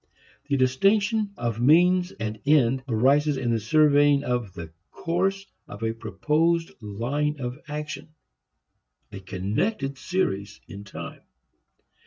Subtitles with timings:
[0.47, 7.39] The distinction of means and end arises in surveying the course of a proposed line
[7.39, 8.15] of action,
[9.11, 11.21] a connected series in time.